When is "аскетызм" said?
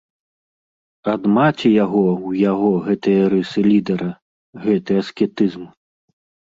5.05-5.63